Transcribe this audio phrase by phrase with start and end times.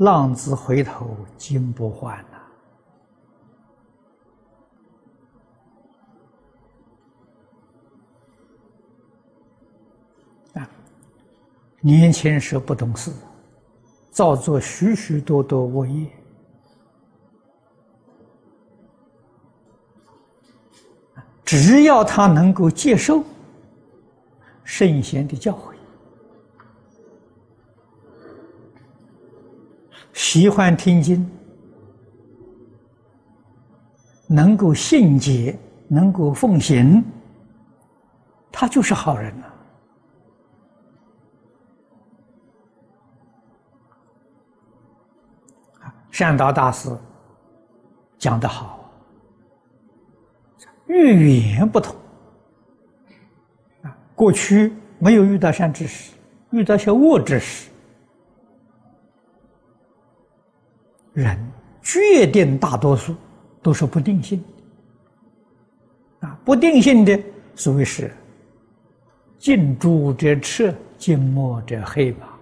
[0.00, 2.24] 浪子回头金不换
[10.54, 10.60] 呐！
[10.60, 10.70] 啊，
[11.82, 13.12] 年轻时不懂事，
[14.10, 16.10] 造作许许多多恶业，
[21.44, 23.22] 只要他能够接受
[24.64, 25.74] 圣贤的教诲。
[30.12, 31.28] 喜欢听经，
[34.26, 37.02] 能够信解，能够奉行，
[38.52, 39.46] 他就是好人了。
[46.10, 46.90] 善导大师
[48.18, 48.90] 讲得好，
[50.86, 51.96] 语言不同
[53.82, 56.12] 啊，过去没有遇到善知识，
[56.50, 57.70] 遇到些恶知识。
[61.20, 61.38] 人
[61.82, 63.14] 决定大多数
[63.62, 64.42] 都是不定性
[66.20, 67.18] 的啊，不定性的
[67.54, 68.10] 所谓是
[69.38, 72.38] 近朱者赤，近墨者黑吧。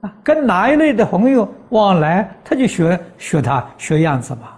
[0.00, 4.52] 啊，跟哪一类的朋友往来，他就学学他学样子嘛。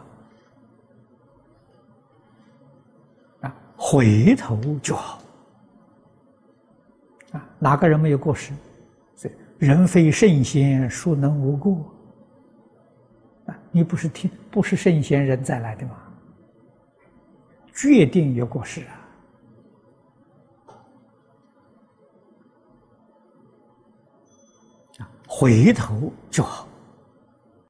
[3.42, 5.18] 啊，回头就好。
[7.32, 8.52] 啊，哪个人没有过失？
[9.14, 11.78] 所以人非圣贤，孰能无过？
[13.78, 15.94] 你不是听不是圣贤人再来的吗？
[17.72, 18.80] 决定有过失
[24.98, 25.08] 啊！
[25.28, 26.67] 回头就好。